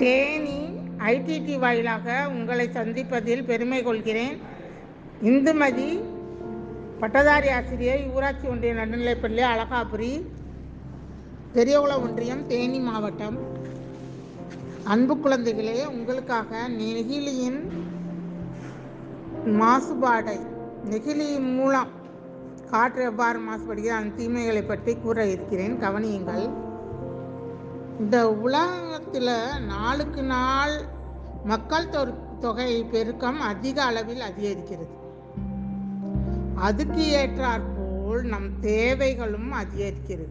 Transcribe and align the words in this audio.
Theni 0.00 0.58
IDD 1.12 1.54
வாயிலாக 1.58 2.06
உங்களை 2.34 2.66
சந்திப்பதில் 2.68 3.42
பெருமை 3.44 3.82
கொள்கிறேன். 3.82 4.36
இந்துமதி 5.30 5.90
பட்டதாரி 7.00 7.48
ஆசிரியை 7.48 7.98
ஊராட்சி 8.14 8.46
ஒன்றிய 8.52 8.72
நடுநிலைப்பள்ளி 8.74 9.42
அழகாபுரி 9.52 10.12
பெரியகுள 11.54 11.92
ஒன்றியம் 12.04 12.46
தேனி 12.46 12.80
மாவட்டம். 12.88 13.38
அன்பு 14.84 15.14
குழந்தைகளே 15.16 15.78
உங்களுக்காக 15.94 16.60
நெகிழியின் 16.78 17.60
மாசுபாடை 19.60 20.38
நெகிழி 20.90 21.28
மூலம் 21.56 21.92
காற்று 22.70 23.02
எவ்வாறு 23.02 23.38
மாசுபடுகிறது 23.48 23.98
அந்த 24.00 24.16
தீமைகளை 24.18 24.62
பற்றி 24.62 24.92
கூற 24.96 25.26
இருக்கிறேன். 25.34 25.76
கவனியுங்கள். 25.84 26.44
இந்த 28.00 28.32
உலகத்தில் 28.32 29.62
நாளுக்கு 29.66 30.22
நாள் 30.22 30.84
மக்கள் 31.44 31.86
தொ- 31.86 32.38
தொகை 32.38 32.84
பெருக்கம் 32.84 33.40
அதிக 33.40 33.82
அளவில் 33.82 34.20
அதிகரிக்கிறது. 34.20 34.88
அதுக்கு 36.54 37.02
ஏற்றாற்போல் 37.12 38.22
நம் 38.22 38.60
தேவைகளும் 38.60 39.52
அதிகரிக்கிறது. 39.52 40.28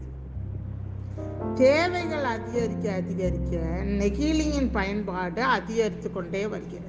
தேவைகள் 1.54 2.24
அதிகரிக்க 2.24 2.92
அதிகரிக்க 2.92 3.56
நெகிழியின் 3.84 4.68
பயன்பாடு 4.72 5.42
அதிகரித்து 5.42 6.12
கொண்டே 6.12 6.46
வருகிறது. 6.46 6.88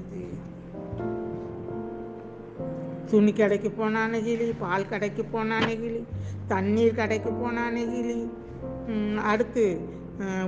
துணி 3.05 3.33
கடைக்கு 3.33 3.71
போனா 3.71 4.05
நெகிழி 4.05 4.53
பால் 4.59 4.87
கடைக்கு 4.87 5.25
போனா 5.25 5.59
நெகிழி 5.59 6.03
தண்ணீர் 6.47 6.95
கடைக்கு 6.95 7.31
போனா 7.31 7.69
நெகிழி 7.69 8.29
அடுத்து 9.17 9.99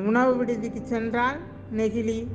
உணவு 0.05 0.35
விடுதிக்கு 0.35 0.81
சென்றால் 0.83 1.37
நெகிழி. 1.77 2.27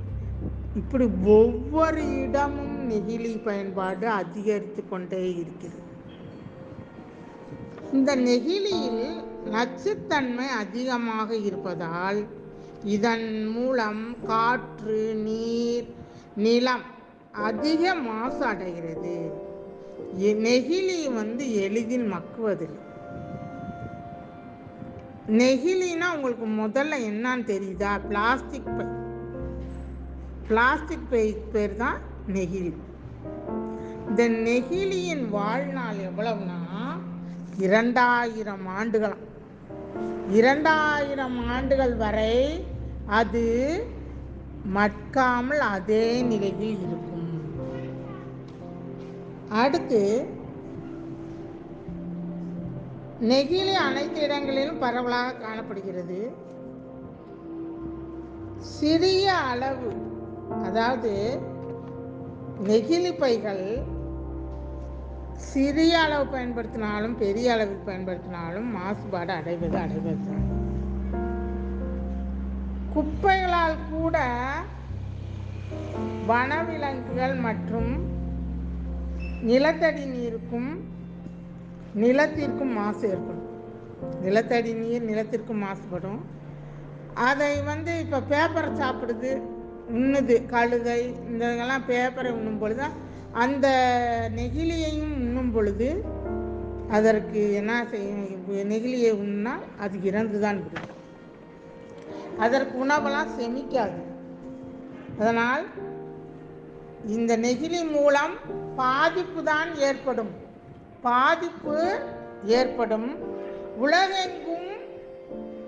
இப்படி 0.77 1.09
ஒவ்வொரு 1.25 2.19
இடமும் 2.19 2.91
நெகிழி 2.91 3.45
பயன்பாடு 3.45 4.09
அதிகரித்து 4.09 4.89
கொண்டே 4.89 5.35
இருக்கிறது. 5.35 5.87
இந்த 7.93 8.17
நெகிழியில் 8.17 9.23
நச்சுத்தன்மை 9.45 10.47
அதிகமாக 10.47 11.37
இருப்பதால் 11.37 12.27
இதன் 12.85 13.45
மூலம் 13.45 14.17
காற்று 14.27 15.15
நீர் 15.15 15.95
நிலம் 16.37 16.83
அதிக 17.33 17.95
மாசு 17.95 18.45
அடைகிறது. 18.45 19.31
எ- 20.19 20.35
நெகிழி 20.35 21.15
வந்து 21.15 21.55
எளிதில் 21.55 22.13
மக்குவதில்லை. 22.13 22.88
நெகிழினா 25.29 26.15
உங்களுக்கு 26.15 26.47
முதல்ல 26.47 26.95
என்னன்னு 27.11 27.45
தெரியுதா? 27.45 28.01
பிளாஸ்டிக் 28.07 28.77
பை 28.77 28.87
பிளாஸ்டிக் 30.49 31.11
பை 31.11 31.33
பேர் 31.33 31.77
தான் 31.77 31.99
நெகிழி. 32.29 32.75
இந்த 34.09 34.29
நெகிழியின் 34.29 35.29
வாழ்நாள் 35.29 35.97
எவ்வளவுனா 35.97 36.61
இரண்டாயிரம் 37.59 38.67
ஆண்டுகளாம் 38.81 39.27
இரண்டாயிரம் 40.31 41.49
ஆண்டுகள் 41.49 41.95
வரை 41.95 42.65
அது 43.07 43.87
மட்காமல் 44.65 45.61
அதே 45.61 46.23
நிலையில் 46.23 46.79
இருக்கும். 46.87 47.07
அடுத்து 49.49 50.27
நெகிழி 53.21 53.73
அனைத்து 53.73 54.19
இடங்களிலும் 54.23 54.79
பரவலாக 54.79 55.33
காணப்படுகிறது. 55.33 56.19
சிறிய 58.59 59.35
அளவு 59.35 59.91
அதாவது 60.67 61.13
நெகிழி 62.69 63.13
பைகள் 63.19 63.65
சிறிய 65.51 66.01
அளவு 66.01 66.25
பயன்படுத்தினாலும் 66.37 67.17
பெரிய 67.17 67.53
அளவில் 67.53 67.87
பயன்படுத்தினாலும் 67.87 68.69
மாசுபாடு 68.77 69.33
அடைவது 69.41 69.79
அடைவது. 69.79 70.15
தான் 70.29 70.47
குப்பைகளால் 72.95 73.79
கூட 73.91 74.19
வனவிலங்குகள் 76.27 77.37
மற்றும் 77.47 77.93
நிலத்தடி 79.41 80.05
நீருக்கும் 80.05 80.71
நிலத்திற்கும் 81.95 82.73
மாசு 82.73 83.09
ஏற்படும். 83.09 83.47
நிலத்தடி 84.21 84.73
நீர் 84.73 85.03
நிலத்திற்கும் 85.03 85.63
மாசுபடும். 85.63 86.21
அதை 87.15 87.63
வந்து 87.63 88.01
இப்போ 88.01 88.21
பேப்பரை 88.21 88.73
சாப்பிடுது 88.73 89.43
உண்ணுது 89.93 90.47
கழுதை 90.47 91.15
இந்த 91.29 91.55
இதெல்லாம் 91.55 91.85
பேப்பரை 91.89 92.31
உண்ணும் 92.31 92.59
பொழுது 92.59 92.83
அந்த 93.33 93.69
நெகிழியையும் 94.37 95.15
உண்ணும் 95.15 95.53
பொழுது 95.53 96.05
அதற்கு 96.91 97.53
என்ன 97.53 97.87
செய்யும்? 97.91 98.27
நெகிழியை 98.49 99.11
உண்ணால் 99.11 99.65
அது 99.79 100.03
இறந்து 100.03 100.41
தான் 100.41 100.63
விடும். 100.63 100.97
அதற்கு 102.39 102.87
உணவெல்லாம் 102.87 103.35
செமிக்காது. 103.39 104.03
அதனால் 105.19 105.65
இந்த 107.07 107.37
நெகிழி 107.37 107.91
மூலம் 107.91 108.33
பாதிப்பு 108.77 109.43
தான் 109.43 109.75
ஏற்படும். 109.75 110.47
பாதிப்பு 111.03 112.01
ஏற்படும். 112.45 113.17
உலகெங்கும் 113.77 114.69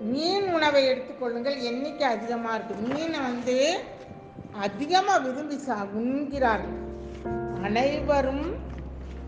மீன் 0.01 0.53
உணவை 0.53 0.89
எடுத்துக்கொள்ளுங்கள் 0.89 1.61
எண்ணிக்கை 1.61 2.07
அதிகமாக 2.07 2.55
இருக்கு. 2.55 2.75
மீனை 2.75 3.19
வந்து 3.19 3.79
அதிகமாக 4.51 5.19
விரும்பி 5.19 5.57
சா 5.57 5.85
உண்கிறார்கள். 5.97 6.79
அனைவரும் 7.63 8.55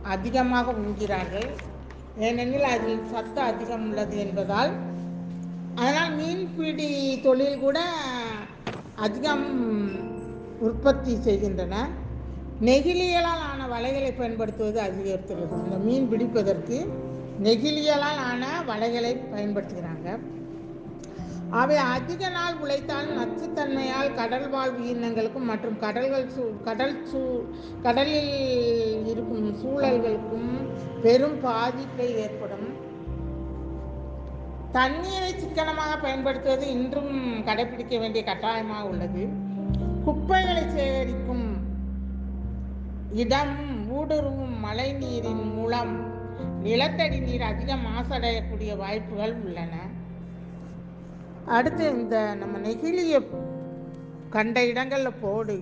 அதிகமாக 0.03 0.71
உண்கிறார்கள். 0.71 1.49
ஏனெனில் 2.17 2.63
அதில் 2.63 3.05
சத்து 3.11 3.41
அதிகம் 3.41 3.89
உள்ளது 3.89 4.17
என்பதால். 4.17 4.71
அதனால் 5.75 6.11
மீன்பிடி 6.11 7.19
தொழில் 7.21 7.59
கூட 7.59 7.79
அதிகம் 8.95 9.47
உற்பத்தி 10.59 11.15
செய்கின்றன. 11.21 11.87
நெகிழியலால் 12.61 13.43
ஆன 13.51 13.67
வலைகளை 13.67 14.11
பயன்படுத்துவது 14.11 14.81
அதிகரித்துள்ளது. 14.81 15.63
இந்த 15.63 15.77
மீன் 15.77 16.09
பிடிப்பதற்கு 16.09 16.87
நெகிழியலால் 17.43 18.21
ஆன 18.29 18.61
வலைகளை 18.67 19.15
பயன்படுத்துகிறாங்க. 19.31 20.19
அவை 21.49 21.77
அதிக 21.77 22.29
நாள் 22.29 22.55
உழைத்தால் 22.55 23.07
நச்சுத்தன்மையால் 23.17 24.13
கடல் 24.15 24.49
வாழ் 24.49 24.71
உயிரினங்களுக்கும் 24.71 25.49
மற்றும் 25.51 25.79
கடல்கள் 25.79 26.29
சூ 26.29 26.51
கடல் 26.63 27.05
சூ 27.05 27.43
கடலில் 27.81 29.05
இருக்கும் 29.05 29.57
சூழல்களுக்கும் 29.63 30.51
பெரும் 31.01 31.41
பாதிப்பை 31.41 32.15
ஏற்படும். 32.15 32.91
தண்ணீரை 34.71 35.33
சிக்கனமாக 35.37 35.97
பயன்படுத்துவது 35.97 36.69
இன்றும் 36.69 37.43
கடைபிடிக்க 37.45 37.99
வேண்டிய 37.99 38.23
கட்டாயமாக 38.23 38.87
உள்ளது. 38.87 39.27
குப்பைகளை 40.05 40.63
சேகரிக்கும் 40.63 41.52
இடம் 43.21 43.57
ஊடுருவும் 43.97 44.53
மழை 44.65 44.87
நீரின் 45.01 45.41
மூலம் 45.55 45.91
நிலத்தடி 46.65 47.17
நீர் 47.19 47.43
அதிகம் 47.49 47.83
மாசடையக்கூடிய 47.87 48.71
வாய்ப்புகள் 48.77 49.33
உள்ளன. 49.45 49.73
அடுத்து 51.57 51.83
இந்த 51.99 52.15
நம்ம 52.41 52.57
நெகிழியை 52.67 53.19
கண்ட 54.35 54.65
இடங்களில் 54.65 55.19
போடு 55.21 55.55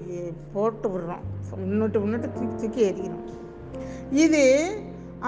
போட்டு 0.53 0.89
விடுறோம். 0.89 1.25
முன்னிட்டு 1.63 1.99
முன்னுட்டு 2.03 2.29
தூக்கி 2.37 2.55
தூக்கி 2.61 2.81
எறிகிறோம். 2.89 3.25
இது 4.25 4.43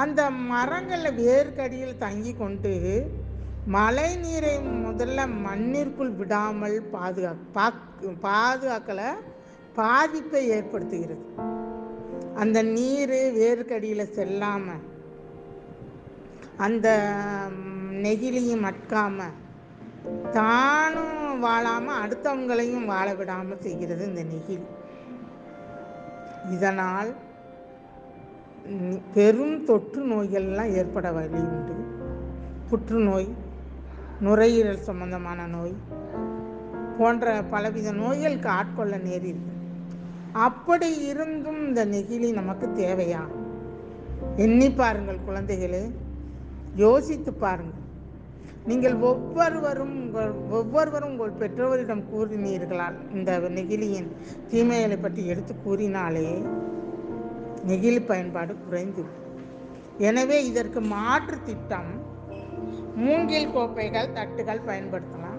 அந்த 0.03 0.21
மரங்களில் 0.29 1.19
வேர்க்கடியில் 1.23 2.01
தங்கி 2.05 2.33
கொண்டு 2.33 2.73
மழை 3.77 4.09
நீரை 4.15 4.53
முதல்ல 4.85 5.27
மண்ணிற்குள் 5.47 6.13
விடாமல் 6.21 6.77
பாதுகா 6.93 7.33
பாதுகாக்கலை 8.27 9.09
பாதிப்பை 9.75 10.41
ஏற்படுத்துகிறது. 10.57 11.25
அந்த 12.41 12.57
நீர் 12.75 13.15
வேர்க்கடியில் 13.39 14.13
செல்லாமல் 14.17 14.83
அந்த 16.65 16.87
நெகிழியும் 18.03 18.65
மட்காமல் 18.67 19.37
தானும் 20.37 21.39
வாழாமல் 21.45 22.01
அடுத்தவங்களையும் 22.03 22.89
வாழ 22.93 23.07
விடாமல் 23.19 23.63
செய்கிறது 23.65 24.03
இந்த 24.09 24.23
நெகிழி. 24.31 24.65
இதனால் 26.55 27.11
பெரும் 29.15 29.57
தொற்று 29.69 30.01
நோய்கள்லாம் 30.11 30.75
ஏற்பட 30.79 31.07
வழி 31.11 31.39
உண்டு. 31.47 31.75
புற்றுநோய் 32.69 33.29
நுரையீரல் 34.25 34.87
சம்பந்தமான 34.89 35.47
நோய் 35.55 35.75
போன்ற 36.97 37.33
பலவித 37.53 37.91
நோய்களுக்கு 38.03 38.49
ஆட்கொள்ள 38.59 38.95
நேரிடுது 39.07 39.52
அப்படி 40.33 40.97
இருந்தும் 40.97 41.67
இந்த 41.67 41.85
நெகிழி 41.85 42.33
நமக்கு 42.33 42.67
தேவையா? 42.67 43.21
எண்ணி 44.35 44.71
பாருங்கள் 44.71 45.19
குழந்தைகளே. 45.27 45.91
யோசித்து 46.75 47.33
பாருங்கள். 47.33 47.81
நீங்கள் 48.65 48.95
ஒவ்வொருவரும் 48.95 49.95
உங்கள் 50.01 50.31
ஒவ்வொருவரும் 50.49 51.09
உங்கள் 51.09 51.31
பெற்றோரிடம் 51.31 52.03
கூறினீர்களால் 52.13 53.13
இந்த 53.13 53.39
நெகிழியின் 53.39 54.11
தீமைகளை 54.49 54.97
பற்றி 54.97 55.27
எடுத்து 55.27 55.55
கூறினாலே 55.63 56.41
நெகிழி 57.67 58.05
பயன்பாடு 58.05 58.55
குறைந்து 58.55 59.03
எனவே 59.97 60.45
இதற்கு 60.45 60.81
மாற்று 60.81 61.37
திட்டம் 61.43 62.01
மூங்கில் 62.95 63.51
கோப்பைகள் 63.51 64.13
தட்டுகள் 64.13 64.67
பயன்படுத்தலாம். 64.67 65.32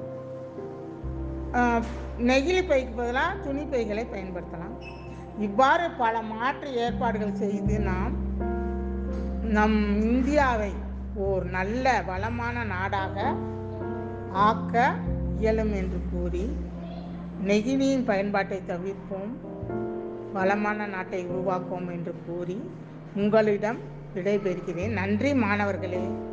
நெகிழி 2.18 2.62
பைக்கு 2.66 2.96
பதிலாக 2.96 3.34
துணி 3.44 3.62
பைகளை 3.62 4.06
பயன்படுத்தலாம். 4.12 4.76
இவ்வாறு 5.38 5.90
பல 5.90 6.22
மாற்று 6.22 6.76
ஏற்பாடுகள் 6.76 7.34
செய்து 7.34 7.80
நாம் 7.80 8.14
நம் 9.42 10.02
இந்தியாவை 10.02 10.72
ஓர் 11.14 11.44
நல்ல 11.44 12.02
வளமான 12.06 12.64
நாடாக 12.64 13.34
ஆக்க 14.32 14.94
இயலும் 15.40 15.72
என்று 15.72 16.00
கூறி 16.12 16.56
நெகிழியின் 17.46 18.04
பயன்பாட்டை 18.04 18.60
தவிர்ப்போம். 18.68 19.32
வளமான 20.32 20.86
நாட்டை 20.86 21.26
உருவாக்குவோம் 21.26 21.90
என்று 21.92 22.14
கூறி 22.26 22.70
உங்களிடம் 23.14 23.78
விடைபெறுகிறேன். 24.14 24.92
நன்றி 24.92 25.34
மாணவர்களே. 25.34 26.32